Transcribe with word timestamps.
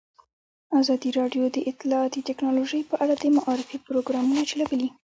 ازادي 0.79 1.09
راډیو 1.19 1.43
د 1.51 1.57
اطلاعاتی 1.71 2.21
تکنالوژي 2.29 2.81
په 2.89 2.95
اړه 3.03 3.15
د 3.17 3.23
معارفې 3.37 3.77
پروګرامونه 3.87 4.41
چلولي. 4.51 4.89